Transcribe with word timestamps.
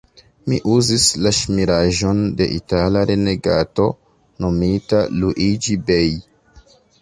Mi 0.51 0.57
uzis 0.75 1.03
la 1.25 1.31
ŝmiraĵon 1.39 2.23
de 2.39 2.47
Itala 2.55 3.03
renegato, 3.11 3.85
nomita 4.47 5.03
Luiĝi-Bej'. 5.21 6.19